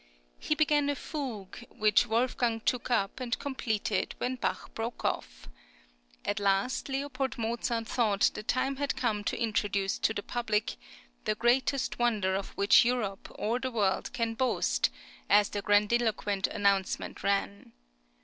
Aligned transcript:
He 0.39 0.55
began 0.55 0.89
a 0.89 0.95
fugue, 0.95 1.63
which 1.69 2.07
Wolfgang 2.07 2.61
took 2.61 2.89
up 2.89 3.19
and 3.19 3.37
completed 3.37 4.15
when 4.17 4.35
Bach 4.35 4.73
broke 4.73 5.05
off. 5.05 5.43
{FIRST 5.43 5.43
JOURNEY.} 5.43 6.25
(40) 6.25 6.29
At 6.31 6.39
last 6.39 6.89
L. 6.89 7.11
Mozart 7.37 7.87
thought 7.87 8.31
the 8.33 8.41
time 8.41 8.77
had 8.77 8.95
come 8.95 9.23
to 9.23 9.39
introduce 9.39 9.99
to 9.99 10.11
the 10.11 10.23
public 10.23 10.77
"the 11.25 11.35
greatest 11.35 11.99
wonder 11.99 12.33
of 12.33 12.49
which 12.57 12.83
Europe 12.83 13.31
or 13.37 13.59
the 13.59 13.69
world 13.69 14.11
can 14.11 14.33
boast," 14.33 14.89
as 15.29 15.49
the 15.49 15.61
grandiloquent 15.61 16.47
announcement 16.47 17.21
ran. 17.21 17.71